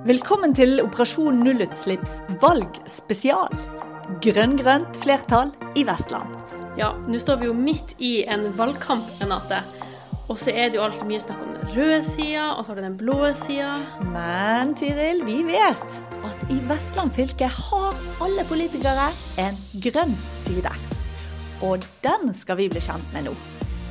[0.00, 3.52] Velkommen til Operasjon nullutslipps valgspesial.
[4.24, 6.38] Grønn-grønt flertall i Vestland.
[6.80, 9.58] Ja, nå står vi jo midt i en valgkamp, Renate.
[10.32, 12.80] Og så er det jo alltid mye snakk om den røde sida, og så har
[12.80, 13.74] du den blå sida.
[14.14, 19.10] Men Tiril, vi vet at i Vestland fylke har alle politikere
[19.44, 20.72] en grønn side.
[21.60, 23.36] Og den skal vi bli kjent med nå.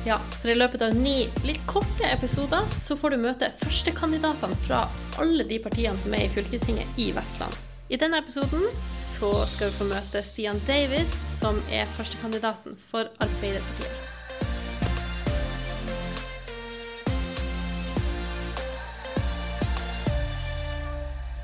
[0.06, 4.78] Ja, for i løpet av ni litt korte episoder så får du møte førstekandidatene fra
[5.20, 7.52] alle de partiene som er i fylkestinget i Vestland.
[7.92, 8.64] I denne episoden
[8.96, 14.08] så skal vi få møte Stian Davis, som er førstekandidaten for Arbeiderpartiet.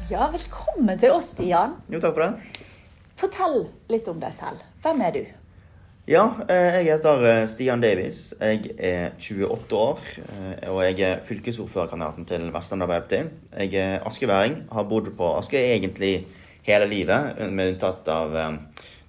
[0.09, 1.77] Ja, velkommen til oss, Stian.
[1.93, 2.63] Jo, takk for det.
[3.21, 4.65] Fortell litt om deg selv.
[4.81, 5.27] Hvem er du?
[6.07, 8.29] Ja, eh, jeg heter eh, Stian Davies.
[8.39, 13.25] Jeg er 28 år, eh, og jeg er fylkesordførerkandidaten til Vestland Arbeiderparti.
[13.59, 16.29] Jeg er askeværing, har bodd på Aske egentlig
[16.63, 18.39] hele livet, med unntatt av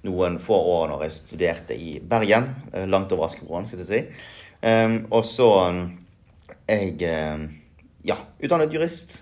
[0.09, 2.50] noen få år når jeg studerte i Bergen,
[2.89, 4.02] langt over Askebroen, skal jeg si.
[5.14, 5.54] Og så
[6.66, 7.50] er jeg
[8.09, 9.20] ja, utdannet jurist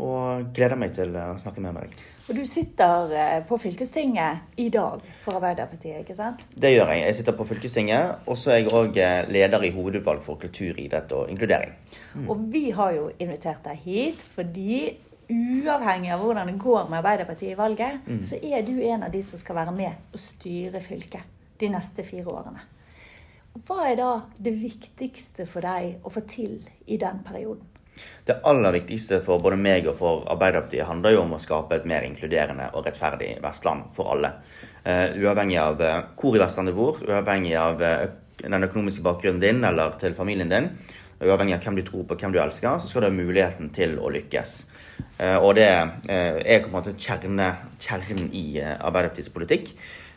[0.00, 2.06] og gleder meg til å snakke med deg.
[2.26, 6.40] Og Du sitter eh, på fylkestinget i dag for Arbeiderpartiet, ikke sant?
[6.58, 7.04] Det gjør jeg.
[7.04, 10.74] Jeg sitter på fylkestinget, og så er jeg òg eh, leder i hovedutvalg for kultur,
[10.82, 11.76] idrett og inkludering.
[12.16, 12.24] Mm.
[12.26, 14.96] Og vi har jo invitert deg hit fordi
[15.30, 18.20] uavhengig av hvordan det går med Arbeiderpartiet i valget, mm.
[18.26, 22.02] så er du en av de som skal være med og styre fylket de neste
[22.06, 22.66] fire årene.
[23.66, 24.10] Hva er da
[24.42, 26.58] det viktigste for deg å få til
[26.90, 27.75] i den perioden?
[28.26, 31.84] Det aller viktigste for både meg og for Arbeiderpartiet handler jo om å skape et
[31.86, 34.32] mer inkluderende og rettferdig Vestland for alle.
[34.82, 38.06] Uh, uavhengig av uh, hvor i Vestlandet du bor, uavhengig av uh,
[38.42, 40.72] den økonomiske bakgrunnen din eller til familien din,
[41.22, 43.94] uavhengig av hvem du tror på, hvem du elsker, så skal du ha muligheten til
[44.02, 44.56] å lykkes.
[45.40, 49.70] og det er på en måte kjernen i Arbeiderpartiets politikk.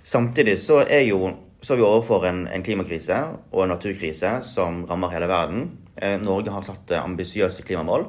[0.03, 3.15] Samtidig så er jo så er vi overfor en, en, klimakrise
[3.51, 5.65] og en naturkrise som rammer hele verden.
[5.95, 8.05] Eh, Norge har satt eh, ambisiøse klimamål.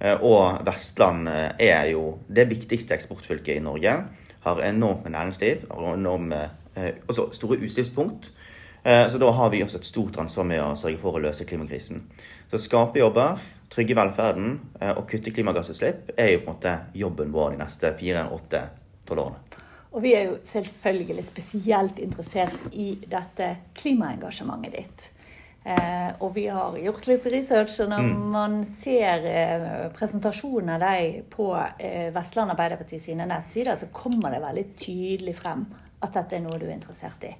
[0.00, 3.98] Eh, og Vestland er jo det viktigste eksportfylket i Norge.
[4.46, 6.48] Har enormt med næringsliv og enorme,
[7.08, 8.30] også store utslippspunkt.
[8.84, 12.04] Så da har vi også et stort ansvar med å sørge for å løse klimakrisen.
[12.52, 13.42] Så skape jobber,
[13.72, 14.54] trygge velferden
[14.92, 18.62] og kutte klimagassutslipp er jo på en måte jobben vår de neste fire, åtte,
[19.08, 19.55] tolv årene.
[19.96, 25.06] Og vi er jo selvfølgelig spesielt interessert i dette klimaengasjementet ditt.
[25.64, 28.18] Eh, og vi har gjort litt research, og når mm.
[28.34, 29.64] man ser eh,
[29.96, 35.64] presentasjonen av deg på eh, Vestland Arbeiderparti sine nettsider, så kommer det veldig tydelig frem
[36.04, 37.32] at dette er noe du er interessert i.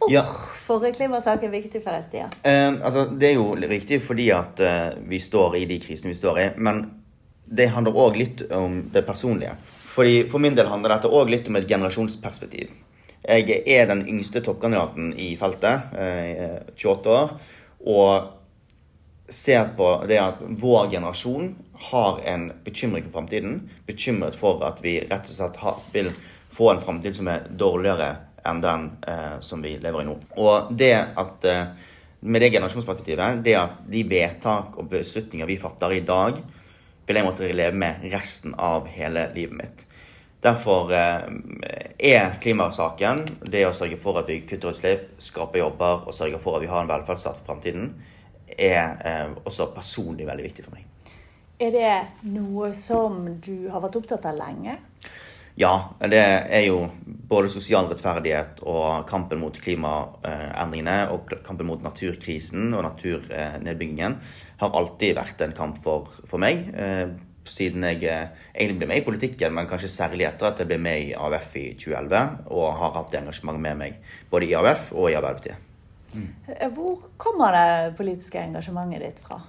[0.00, 0.94] Hvorfor ja.
[1.34, 2.38] er viktig for deg, Stian?
[2.46, 6.22] Eh, altså, det er jo riktig fordi at uh, vi står i de krisene vi
[6.22, 6.48] står i.
[6.56, 6.86] Men
[7.44, 9.58] det handler òg litt om det personlige.
[10.00, 12.70] Fordi For min del handler dette òg litt om et generasjonsperspektiv.
[13.20, 15.90] Jeg er den yngste toppkandidaten i feltet,
[16.72, 17.34] 28 år,
[17.84, 18.30] og
[19.28, 21.50] ser på det at vår generasjon
[21.90, 23.58] har en bekymring for framtiden.
[23.84, 26.08] Bekymret for at vi rett og slett vil
[26.56, 28.08] få en framtid som er dårligere
[28.48, 30.16] enn den eh, som vi lever i nå.
[30.40, 31.76] Og det at eh,
[32.24, 36.40] med det generasjonsperspektivet, det at de vedtak og beslutninger vi fatter i dag,
[37.04, 39.86] vil jeg måtte leve med resten av hele livet mitt.
[40.40, 41.26] Derfor eh,
[41.98, 46.56] er klimasaken, det å sørge for at vi kutter utslipp, skaper jobber og sørger for
[46.56, 47.90] at vi har en velferdsstat for framtiden,
[48.56, 50.86] er eh, også personlig veldig viktig for meg.
[51.60, 51.96] Er det
[52.32, 54.78] noe som du har vært opptatt av lenge?
[55.60, 62.70] Ja, det er jo både sosial rettferdighet og kampen mot klimaendringene og kampen mot naturkrisen
[62.72, 64.16] og naturnedbyggingen
[64.62, 66.70] har alltid vært en kamp for, for meg.
[67.50, 70.78] Siden jeg eh, egentlig ble med i politikken, men kanskje særlig etter at jeg ble
[70.82, 74.92] med i AUF i 2011, og har hatt det engasjementet med meg både i AUF
[74.94, 75.66] og i Arbeiderpartiet.
[76.10, 76.30] Mm.
[76.74, 79.42] Hvor kommer det politiske engasjementet ditt fra?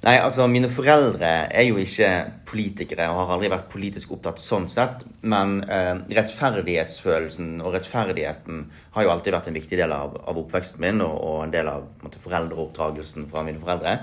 [0.00, 2.08] Nei, altså Mine foreldre er jo ikke
[2.48, 5.02] politikere og har aldri vært politisk opptatt sånn sett.
[5.20, 8.62] Men eh, rettferdighetsfølelsen og rettferdigheten
[8.94, 11.68] har jo alltid vært en viktig del av, av oppveksten min og, og en del
[11.68, 13.98] av måte, foreldreoppdragelsen fra mine foreldre.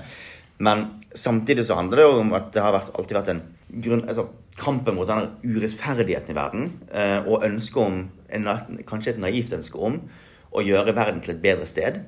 [0.58, 0.84] Men
[1.14, 3.42] samtidig så handler det jo om at det har vært, alltid vært en
[3.84, 4.26] grunn, altså,
[4.58, 6.70] kampen mot denne urettferdigheten i verden.
[6.90, 8.00] Eh, og ønsket om,
[8.34, 8.48] en,
[8.88, 10.00] kanskje et naivt ønske om,
[10.48, 12.00] å gjøre verden til et bedre sted.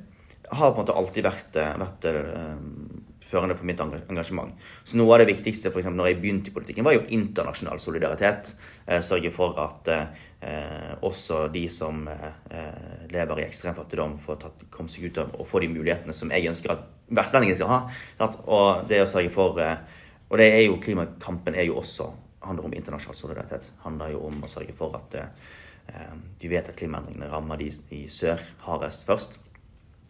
[0.50, 2.80] Har på en måte alltid vært, vært, vært uh,
[3.31, 4.53] førende for mitt engasjement.
[4.85, 8.55] Så noe av det viktigste for når jeg begynte i politikken, var jo internasjonal solidaritet.
[8.87, 14.65] Eh, sørge for at eh, også de som eh, lever i ekstrem fattigdom, får tatt,
[14.75, 17.81] komme seg ut av og få de mulighetene som jeg ønsker at vestlendingen skal ha.
[18.47, 19.79] Og det å sørge for eh,
[20.31, 23.73] Og det er jo, klimakampen er jo også handler om internasjonal solidaritet.
[23.79, 28.06] handler jo om å sørge for at eh, de vet at klimaendringene rammer de i
[28.09, 29.38] sør hardest først.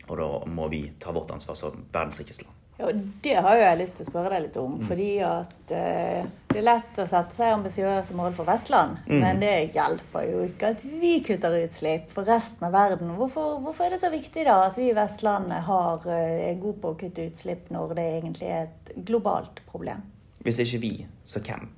[0.08, 2.60] Og da må vi ta vårt ansvar som verdens rikeste land.
[2.81, 2.91] Ja,
[3.23, 4.77] Det har jo jeg lyst til å spørre deg litt om.
[4.81, 4.85] Mm.
[4.88, 9.03] Fordi at eh, det er lett å sette seg ambisiøse mål for Vestland.
[9.06, 9.19] Mm.
[9.23, 13.12] Men det hjelper jo ikke at vi kutter utslipp for resten av verden.
[13.19, 16.81] Hvorfor, hvorfor er det så viktig da at vi i Vestlandet har, eh, er gode
[16.82, 20.03] på å kutte utslipp når det egentlig er et globalt problem?
[20.41, 20.94] Hvis ikke vi,
[21.29, 21.69] så hvem?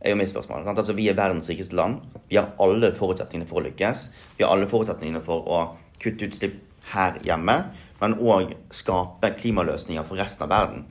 [0.00, 0.64] er jo mitt spørsmål.
[0.64, 2.00] Altså, vi er verdens rikeste land.
[2.28, 4.06] Vi har alle forutsetningene for å lykkes.
[4.38, 5.58] Vi har alle forutsetningene for å
[6.00, 6.56] kutte utslipp
[6.94, 7.58] her hjemme
[8.00, 10.84] men òg skape klimaløsninger for resten av verden.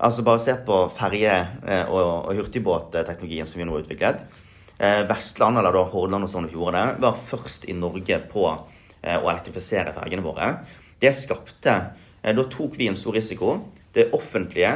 [0.00, 4.22] Altså Bare se på ferje- eh, og, og hurtigbåtteknologien som vi nå har utviklet.
[4.78, 8.46] Eh, Vestland, eller da Hordaland og Sogn og Fjordane, var først i Norge på
[9.02, 10.54] eh, å elektrifisere fergene våre.
[11.00, 11.80] Det skapte
[12.20, 13.54] Da tok vi en stor risiko.
[13.96, 14.74] Det offentlige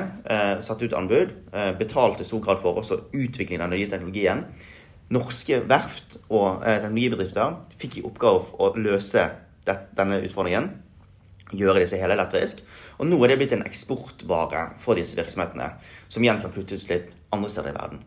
[0.64, 1.34] satte ut anbud,
[1.76, 4.40] betalte i stor grad for også utviklingen av den nye teknologien.
[5.12, 9.26] Norske verft og teknologibedrifter fikk i oppgave å løse
[9.68, 10.70] denne utfordringen
[11.52, 12.62] gjøre disse helelektrisk.
[12.98, 15.72] Og nå er det blitt en eksportvare for disse virksomhetene,
[16.08, 18.04] som igjen kan kutte utslipp andre steder i verden.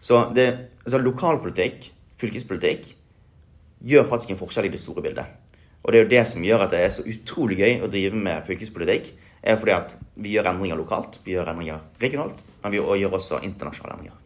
[0.00, 0.46] Så, det,
[0.84, 1.90] altså lokalpolitikk,
[2.20, 2.86] fylkespolitikk,
[3.84, 5.36] gjør faktisk en forskjell i det store bildet.
[5.82, 8.16] Og det er jo det som gjør at det er så utrolig gøy å drive
[8.16, 9.12] med fylkespolitikk.
[9.42, 13.40] er fordi at vi gjør endringer lokalt, vi gjør endringer regionalt, men vi gjør også
[13.40, 14.19] internasjonale endringer.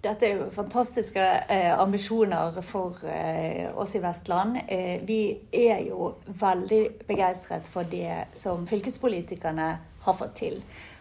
[0.00, 1.20] Dette er jo fantastiske
[1.52, 4.56] eh, ambisjoner for eh, oss i Vestland.
[4.66, 5.20] Eh, vi
[5.52, 9.68] er jo veldig begeistret for det som fylkespolitikerne
[10.06, 10.56] har fått til.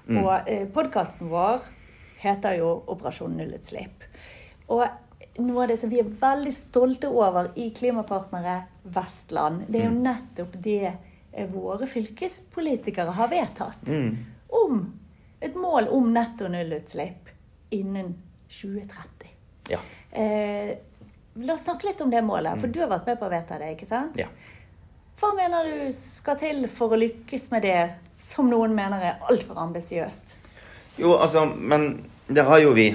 [0.10, 0.20] Mm.
[0.20, 1.64] Og eh, podkasten vår
[2.20, 4.04] heter jo 'Operasjon nullutslipp'.
[4.68, 4.84] Og
[5.40, 9.96] noe av det som vi er veldig stolte over i Klimapartnere Vestland, det er jo
[9.96, 10.06] mm.
[10.12, 10.92] nettopp det
[11.32, 13.88] eh, våre fylkespolitikere har vedtatt.
[13.88, 14.18] Mm.
[14.50, 14.82] Om
[15.40, 17.32] et mål om netto nullutslipp
[17.70, 18.29] innen 2020.
[18.50, 19.34] 2030.
[19.70, 19.80] Ja.
[20.12, 20.78] Eh,
[21.40, 22.74] la oss snakke litt om det målet, for mm.
[22.74, 24.18] du har vært med på å vedta det, ikke sant?
[24.20, 24.28] Ja.
[25.20, 27.80] Hva mener du skal til for å lykkes med det
[28.30, 30.36] som noen mener er altfor ambisiøst?
[31.00, 31.90] Jo, altså, men
[32.28, 32.92] der har jo vi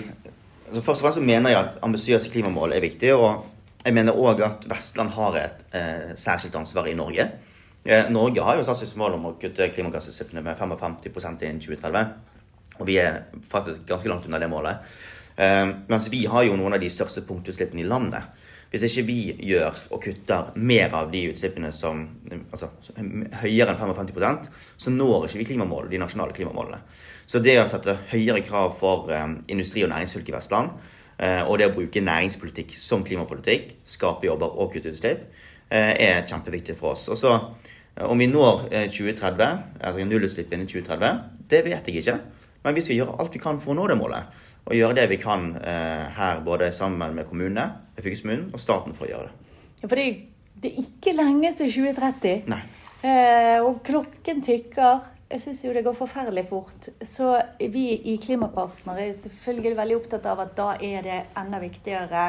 [0.65, 3.11] altså Først og fremst mener jeg at ambisiøse klimamål er viktig.
[3.15, 3.45] Og
[3.85, 7.27] jeg mener òg at Vestland har et eh, særskilt ansvar i Norge.
[7.85, 12.15] Eh, Norge har jo satt sitt mål om å kutte klimagassutslippene med 55% innen 2030.
[12.81, 13.21] Og vi er
[13.53, 14.97] faktisk ganske langt unna det målet.
[15.35, 18.43] Uh, mens vi har jo noen av de største punktutslippene i landet.
[18.75, 22.73] Hvis ikke vi gjør og kutter mer av de utslippene som altså,
[23.45, 24.49] høyere enn 55%
[24.83, 26.81] så når ikke vi klimamålene, de nasjonale klimamålene.
[27.31, 30.75] Så det å sette høyere krav for um, industri- og næringsfylket i Vestland,
[31.21, 35.23] uh, og det å bruke næringspolitikk som klimapolitikk, skape jobber og kutte utslipp,
[35.71, 37.07] uh, er kjempeviktig for oss.
[37.15, 37.39] Og så
[37.95, 42.17] Om vi når 2030, altså nullutslipp innen 2030, det vet jeg ikke.
[42.65, 45.09] Men vi skal gjøre alt vi kan for å nå det målet og gjøre det
[45.13, 47.67] vi kan eh, her, både sammen med kommunene,
[47.99, 49.59] fylkeskommunen og staten, for å gjøre det.
[49.83, 52.47] Ja, for det er ikke lenge til 2030.
[52.49, 52.63] Nei.
[53.05, 55.11] Eh, og klokken tikker.
[55.29, 56.89] Jeg syns jo det går forferdelig fort.
[57.05, 62.27] Så vi i Klimapartner er selvfølgelig veldig opptatt av at da er det enda viktigere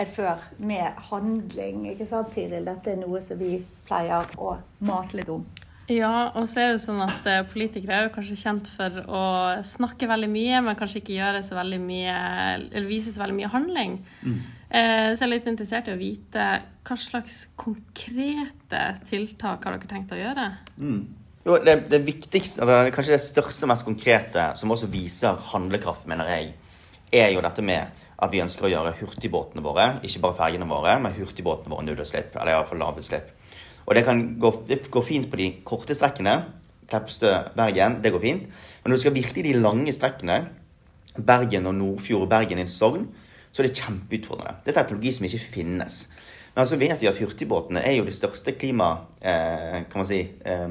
[0.00, 1.84] enn før med handling.
[1.92, 2.66] Ikke sant, Tiril?
[2.66, 5.44] Dette er noe som vi pleier å mase litt om.
[5.92, 9.02] Ja, og så er det jo sånn at eh, politikere er jo kanskje kjent for
[9.04, 9.24] å
[9.68, 12.14] snakke veldig mye, men kanskje ikke gjøre så veldig mye,
[12.56, 13.98] eller vise så veldig mye handling.
[14.22, 14.38] Mm.
[14.74, 16.46] Eh, så jeg er litt interessert i å vite
[16.84, 18.80] hva slags konkrete
[19.10, 20.48] tiltak har dere tenkt å gjøre?
[20.80, 21.02] Mm.
[21.44, 26.08] Jo, det, det viktigste, altså, kanskje det største og mest konkrete, som også viser handlekraft,
[26.08, 26.54] mener jeg,
[27.12, 30.96] er jo dette med at vi ønsker å gjøre hurtigbåtene våre, ikke bare fergene våre,
[31.04, 33.33] men hurtigbåtene våre nullutslipp, eller iallfall lavutslipp.
[33.86, 36.38] Og det kan gå, det går fint på de korte strekkene.
[36.88, 38.48] Kleppstø-Bergen, det går fint.
[38.82, 40.42] Men når du skal virkelig de lange strekkene,
[41.14, 43.06] Bergen og Nordfjord, og Bergen i Sogn,
[43.52, 44.56] så er det kjempeutfordrende.
[44.64, 46.00] Det er teknologi som ikke finnes.
[46.54, 48.90] Men så vet vi at hurtigbåtene er jo de største klima,
[49.22, 50.68] eh, kan man si, eh,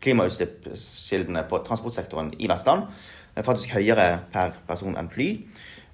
[0.00, 2.82] klimautslippskildene på transportsektoren i Vestland.
[3.34, 5.28] Det er faktisk høyere per person enn fly.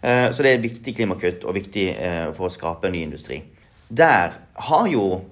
[0.02, 3.42] Eh, så det er viktig klimakutt og viktig eh, for å skape ny industri.
[3.88, 5.24] Der har jo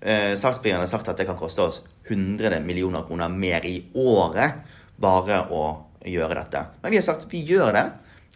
[0.00, 4.62] eh, saksbegjerne har sagt at det kan koste oss 100 millioner kroner mer i året
[4.98, 5.64] bare å
[6.06, 6.64] gjøre dette.
[6.82, 7.86] Men vi har sagt vi gjør det.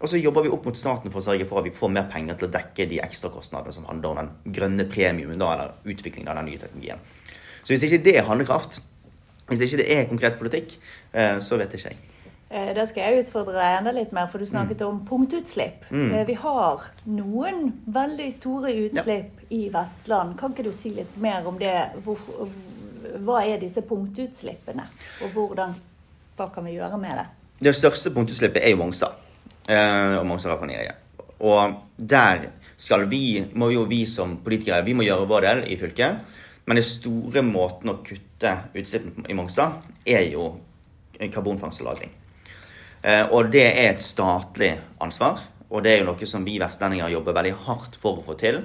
[0.02, 2.09] Og så jobber vi opp mot staten for å sørge for at vi får mer
[2.11, 6.40] penger til å dekke de ekstrakostnadene som handler om den grønne premiumen, eller utviklingen av
[6.40, 7.04] den nye teknologien.
[7.62, 8.81] Så hvis ikke det er handlekraft,
[9.47, 10.75] hvis ikke det er konkret politikk,
[11.12, 12.00] eh, så vet ikke jeg.
[12.52, 14.88] Eh, da skal jeg utfordre deg enda litt mer, for du snakket mm.
[14.90, 15.87] om punktutslipp.
[15.88, 16.11] Mm.
[16.11, 19.47] Eh, vi har noen veldig store utslipp ja.
[19.56, 20.35] i Vestland.
[20.40, 21.73] Kan ikke du si litt mer om det?
[22.04, 22.21] Hvor,
[23.25, 24.85] hva er disse punktutslippene,
[25.25, 25.73] og hvordan,
[26.37, 27.26] hva kan vi gjøre med det?
[27.64, 29.16] Det største punktutslippet er jo Mongstad.
[29.68, 31.00] eh, og Mongstad-raffineriet.
[31.40, 35.80] Og der skal vi, må jo vi som politikere vi må gjøre vår del i
[35.80, 36.40] fylket.
[36.66, 40.59] Men den store måten å kutte utslippene i Mongstad er jo
[41.32, 42.18] karbonfangst og -lagring.
[43.02, 45.42] Eh, og det er et statlig ansvar.
[45.73, 48.61] Og det er jo noe som vi vestlendinger jobber veldig hardt for å få til.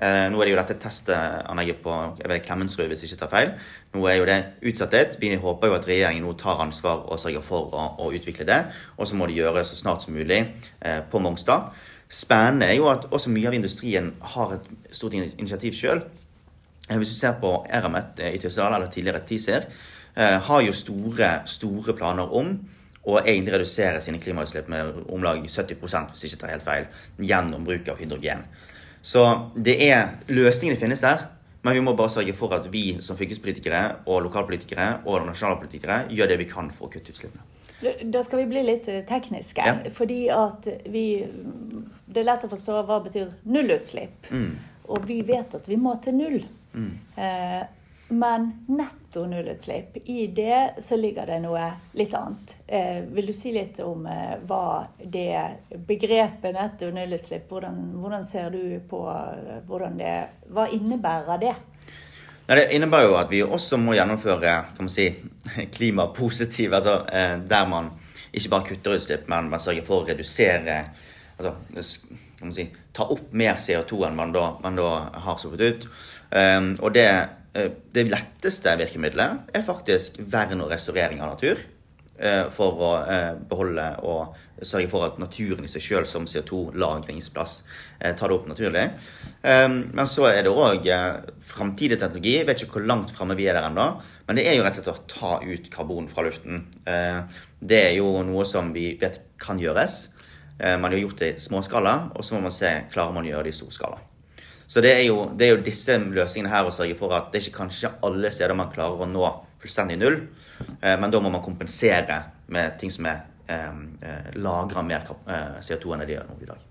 [0.00, 3.50] Eh, nå er det jo dette testanlegget på Klemetsrud, hvis jeg ikke tar feil.
[3.96, 4.38] Nå er jo det
[4.70, 5.18] utsatt.
[5.20, 8.62] Vi håper jo at regjeringen nå tar ansvar og sørger for å, å utvikle det.
[8.96, 11.72] Og så må de gjøre så snart som mulig eh, på Mongstad.
[12.10, 16.04] Spennende er jo at også mye av industrien har et stort initiativ sjøl.
[16.90, 19.66] Hvis du ser på Eramet i Tysdal, eller tidligere TISER,
[20.18, 22.48] har jo store, store planer om
[23.08, 25.78] å egentlig redusere sine klimautslipp med om lag 70
[26.12, 26.88] hvis ikke tar helt feil,
[27.18, 28.44] gjennom bruk av hydrogen.
[29.02, 29.24] Så
[29.56, 31.28] det er, løsningene finnes der,
[31.64, 36.30] men vi må bare sørge for at vi som fylkespolitikere og lokalpolitikere og nasjonalpolitikere gjør
[36.32, 37.44] det vi kan for å kutte utslippene.
[38.12, 39.64] Da skal vi bli litt eh, tekniske.
[39.64, 39.92] Ja.
[39.96, 41.04] Fordi at vi
[42.04, 44.28] Det er lett å forstå hva betyr nullutslipp.
[44.28, 44.50] Mm.
[44.90, 46.40] Og vi vet at vi må til null.
[46.74, 46.90] Mm.
[47.16, 47.62] Eh,
[48.10, 48.50] men
[49.10, 52.54] netto nullutslipp, i det så ligger det noe litt annet.
[52.66, 58.50] Eh, vil du si litt om eh, hva det begrepet netto nullutslipp, hvordan, hvordan ser
[58.50, 60.14] du på eh, hvordan det
[60.54, 61.54] Hva innebærer det?
[62.46, 65.08] Ja, det innebærer jo at vi også må gjennomføre man si,
[65.74, 67.90] klimapositive altså eh, der man
[68.32, 70.84] ikke bare kutter utslipp, men man sørger for å redusere
[71.38, 71.56] altså,
[72.54, 74.88] si, Ta opp mer CO2 enn man da, man da
[75.18, 75.84] har sluppet ut.
[76.30, 77.06] Um, og det
[77.52, 81.62] det letteste virkemidlet er faktisk vern og restaurering av natur.
[82.20, 87.54] Eh, for å eh, beholde og sørge for at naturen i seg sjøl som CO2-lagringsplass
[87.96, 88.82] tar det opp naturlig.
[89.40, 90.84] Men så er det òg
[91.48, 92.34] framtidig teknologi.
[92.36, 93.86] Jeg vet ikke hvor langt framme vi er der ennå.
[94.28, 96.66] Men det er jo rett og slett å ta ut karbon fra luften.
[96.84, 100.02] Det er jo noe som vi vet kan gjøres.
[100.60, 103.48] Man har gjort det i småskala, og så må man se klarer man å gjøre
[103.48, 104.09] det i storskala.
[104.70, 107.40] Så det er, jo, det er jo disse løsningene her å sørge for at det
[107.40, 109.24] er ikke kanskje alle steder man klarer å nå
[109.58, 110.20] fullstendig null,
[110.78, 112.20] eh, men da må man kompensere
[112.54, 113.66] med ting som er eh,
[114.06, 116.68] eh lagrer mer eh, CO2 enn det de gjør nå i dag.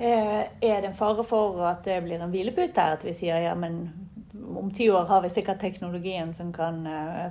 [0.00, 2.88] Er det en fare for at det blir en hvilepute?
[2.96, 3.82] At vi sier ja, men
[4.58, 6.82] om ti år har vi sikkert teknologien som kan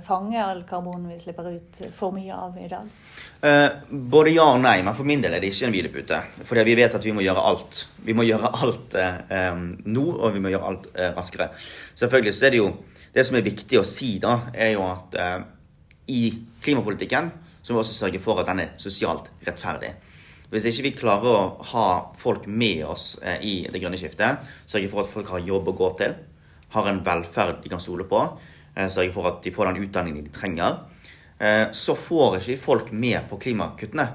[0.06, 2.88] fange all karbon vi slipper ut for mye av i dag?
[3.42, 6.18] Eh, både ja og nei, men for min del er det ikke en hvilepute.
[6.44, 7.84] Fordi vi vet at vi må gjøre alt.
[8.04, 11.48] Vi må gjøre alt eh, nå, og vi må gjøre alt eh, raskere.
[11.96, 12.70] Selvfølgelig så er det jo
[13.10, 15.40] Det som er viktig å si, da, er jo at eh,
[16.14, 16.20] i
[16.62, 19.90] klimapolitikken så må vi også sørge for at den er sosialt rettferdig.
[20.52, 21.86] Hvis ikke vi klarer å ha
[22.22, 25.76] folk med oss eh, i det grønne skiftet, sørge for at folk har jobb å
[25.80, 26.14] gå til,
[26.70, 28.22] har en velferd de kan stole på,
[28.74, 30.78] eh, sørge for at de får den utdanningen de trenger,
[31.40, 34.06] Eh, så får ikke folk med på klimakuttene.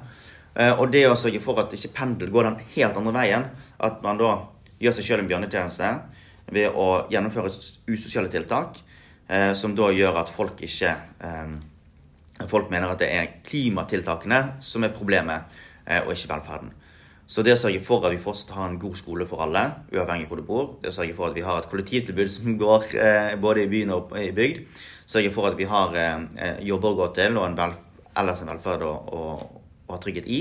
[0.56, 3.48] Eh, og det å sørge for at ikke pendel går den helt andre veien,
[3.82, 4.36] at man da
[4.80, 5.90] gjør seg sjøl en bjørnetjeneste
[6.54, 7.50] ved å gjennomføre
[7.90, 8.78] usosiale tiltak,
[9.58, 10.92] som da gjør at folk ikke
[12.52, 15.48] Folk mener at det er klimatiltakene som er problemet,
[16.04, 16.74] og ikke velferden.
[17.27, 20.27] Så det å sørge for at vi fortsatt har en god skole for alle, uavhengig
[20.27, 22.91] av hvor du bor, det å sørge for at vi har et kollektivtilbud som går
[23.41, 24.62] både i byen og i bygd,
[25.10, 27.75] sørge for at vi har eh, jobber å gå til og en vel,
[28.22, 29.25] ellers en velferd å,
[29.86, 30.39] ha trygghet i,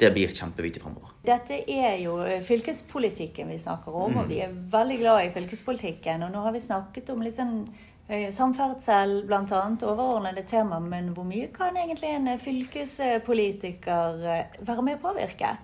[0.00, 1.12] det blir kjempeviktig fremover.
[1.24, 4.20] Dette er jo eh, fylkespolitikken vi snakker om, mm.
[4.20, 6.24] og vi er veldig glad i fylkespolitikken.
[6.26, 7.60] Og nå har vi snakket om litt sånn
[8.08, 9.62] eh, samferdsel, bl.a.
[9.76, 10.80] overordnede tema.
[10.82, 15.54] Men hvor mye kan egentlig en fylkespolitiker være med å påvirke?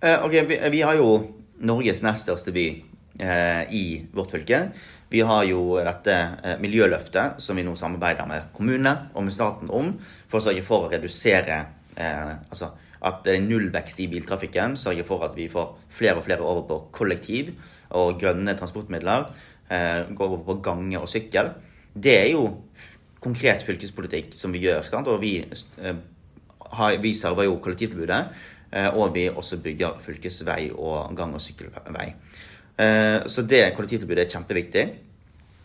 [0.00, 1.08] Eh, ok, vi, vi, har jo
[1.66, 2.66] Norges nest største by
[3.18, 4.60] eh, i vårt fylke.
[5.10, 9.72] Vi har jo dette eh, miljøløftet som vi nå samarbeider med kommunene og med staten
[9.74, 9.96] om,
[10.30, 11.56] for å sørge for å redusere
[11.98, 12.70] eh, altså
[13.08, 14.76] at det er nullvekst i biltrafikken.
[14.78, 17.50] Sørge for at vi får flere og flere over på kollektiv
[17.98, 19.26] og grønne transportmidler.
[19.66, 21.50] Eh, går over på gange og sykkel.
[21.94, 22.44] Det er jo
[23.22, 24.86] konkret fylkespolitikk som vi gjør.
[24.86, 25.10] Sant?
[25.10, 25.98] Og vi, eh,
[26.78, 28.22] har, vi server jo kollektivtilbudet.
[28.72, 32.12] Eh, og vi også bygger fylkesvei og gang- og sykkelvei.
[32.78, 34.84] Eh, så det kollektivtilbudet er kjempeviktig.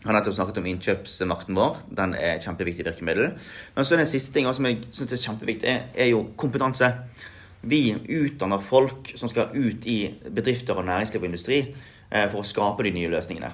[0.04, 1.76] Jeg har nettopp snakket om innkjøpsmakten vår.
[1.96, 3.30] Den er et kjempeviktig virkemiddel.
[3.74, 6.90] Men så er det siste ting som jeg syns er kjempeviktig, er jo kompetanse.
[7.62, 11.60] Vi utdanner folk som skal ut i bedrifter og næringsliv og industri
[12.10, 13.52] eh, for å skape de nye løsningene.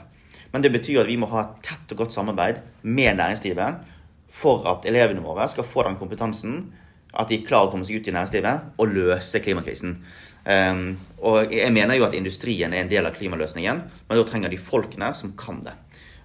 [0.52, 3.86] Men det betyr at vi må ha et tett og godt samarbeid med næringslivet
[4.34, 6.72] for at elevene våre skal få den kompetansen
[7.12, 9.96] at de klarer å komme seg ut i næringslivet og løse klimakrisen.
[10.40, 14.52] Um, og jeg mener jo at industrien er en del av klimaløsningen, men da trenger
[14.52, 15.74] de folkene som kan det.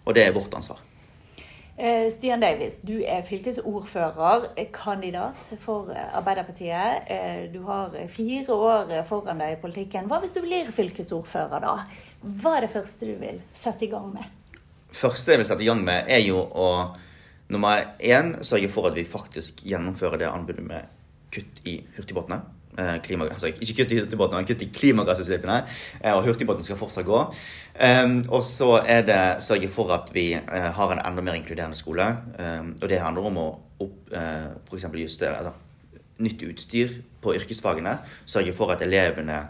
[0.06, 0.80] Og det er vårt ansvar.
[1.76, 7.10] Eh, Stian Davis, du er fylkesordfører, kandidat for Arbeiderpartiet.
[7.12, 10.08] Eh, du har fire år foran deg i politikken.
[10.08, 11.76] Hva hvis du blir fylkesordfører, da?
[12.40, 14.32] Hva er det første du vil sette i gang med?
[14.96, 16.70] første jeg vil sette i gang med, er jo å
[17.50, 20.92] nummer én sørge for at vi faktisk gjennomfører det anbudet med
[21.34, 22.42] kutt i hurtigbåtene.
[22.78, 22.96] Eh,
[23.32, 25.62] altså ikke kutt i hurtigbåtene, men kutt i klimagassutslippene.
[26.02, 27.22] Eh, og hurtigbåtene skal fortsatt gå.
[27.76, 31.76] Um, og så er det sørge for at vi uh, har en enda mer inkluderende
[31.76, 32.08] skole.
[32.40, 33.48] Um, og det handler om å
[33.84, 34.12] opp,
[34.70, 34.86] f.eks.
[34.96, 35.52] justere altså,
[36.24, 37.98] nytt utstyr på yrkesfagene.
[38.26, 39.42] Sørge for at elevene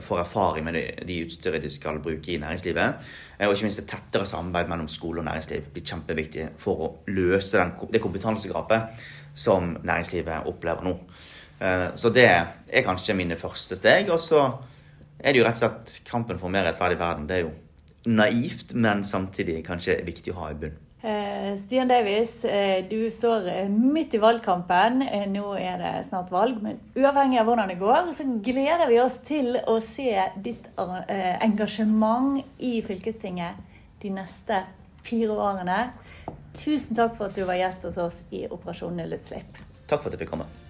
[0.00, 0.76] får erfaring med
[1.08, 3.00] de, utstyret de skal bruke i næringslivet.
[3.40, 6.90] Uh, og ikke minst et tettere samarbeid mellom skole og næringsliv blir kjempeviktig for å
[7.10, 9.02] løse den, det kompetansegapet
[9.36, 10.94] som næringslivet opplever nå.
[11.60, 14.10] Eh, så det er kanskje mine første steg.
[14.12, 14.42] Og så
[15.20, 17.28] er det jo rett og slett kampen for mer rettferdig verden.
[17.28, 17.54] Det er jo
[18.06, 20.76] naivt, men samtidig kanskje viktig å ha i bunn.
[21.46, 25.04] Eh, Stian Davies, eh, du står midt i valgkampen.
[25.32, 29.20] Nå er det snart valg, men uavhengig av hvordan det går, så gleder vi oss
[29.28, 30.10] til å se
[30.42, 33.62] ditt engasjement i fylkestinget
[34.02, 34.64] de neste
[35.06, 35.80] fire årene.
[36.56, 39.66] Tusen takk for at du var gjest hos oss i Operasjon Nullutslipp.
[39.86, 40.65] Takk for at jeg fikk komme.